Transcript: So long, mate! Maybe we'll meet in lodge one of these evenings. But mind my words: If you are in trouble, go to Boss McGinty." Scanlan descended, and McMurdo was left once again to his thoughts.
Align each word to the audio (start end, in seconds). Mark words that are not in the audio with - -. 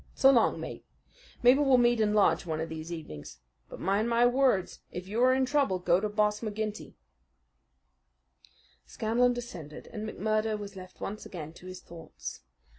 So 0.15 0.31
long, 0.31 0.59
mate! 0.59 0.83
Maybe 1.43 1.59
we'll 1.59 1.77
meet 1.77 1.99
in 2.01 2.15
lodge 2.15 2.43
one 2.43 2.59
of 2.59 2.69
these 2.69 2.91
evenings. 2.91 3.37
But 3.69 3.79
mind 3.79 4.09
my 4.09 4.25
words: 4.25 4.79
If 4.91 5.07
you 5.07 5.21
are 5.21 5.31
in 5.31 5.45
trouble, 5.45 5.77
go 5.77 5.99
to 5.99 6.09
Boss 6.09 6.39
McGinty." 6.41 6.95
Scanlan 8.87 9.33
descended, 9.33 9.85
and 9.93 10.09
McMurdo 10.09 10.57
was 10.57 10.75
left 10.75 11.01
once 11.01 11.23
again 11.27 11.53
to 11.53 11.67
his 11.67 11.81
thoughts. 11.81 12.39